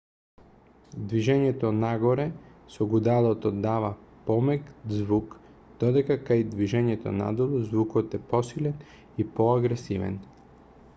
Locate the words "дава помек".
3.67-4.73